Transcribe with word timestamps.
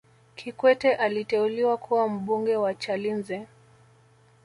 kikwete 0.35 0.95
aliteuliwa 0.95 1.77
kuwa 1.77 2.09
mbunge 2.09 2.55
wa 2.55 2.73
chalinze 2.73 3.47